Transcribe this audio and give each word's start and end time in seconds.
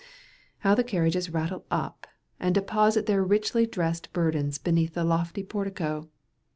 How 0.61 0.73
the 0.73 0.83
carriages 0.83 1.29
rattle 1.29 1.63
up, 1.69 2.07
and 2.39 2.55
deposit 2.55 3.05
their 3.05 3.23
richly 3.23 3.67
dressed 3.67 4.11
burdens 4.13 4.57
beneath 4.57 4.95
the 4.95 5.03
lofty 5.03 5.43
portico! 5.43 6.09